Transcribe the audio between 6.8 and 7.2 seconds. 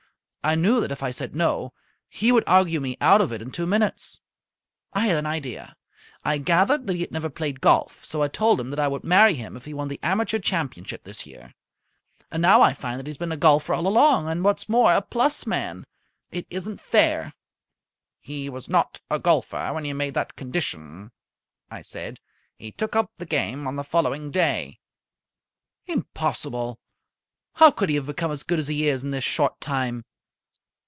that he had